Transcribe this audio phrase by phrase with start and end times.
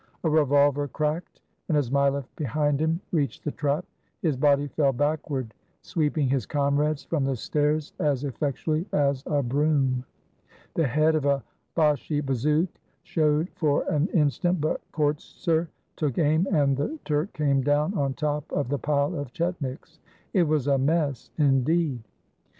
[0.23, 3.85] A revolver cracked, and as Mileff, behind him, reached the trap,
[4.23, 10.03] his body fell backward, sweeping his comrades from the stairs as effectually as a broom.
[10.73, 11.43] The head of a
[11.75, 12.69] Bashi bazouk
[13.03, 18.51] showed for an instant, but Kortser took aim and the Turk came down on top
[18.51, 19.99] of the pile of chetniks.
[20.33, 22.01] It was a mess, indeed.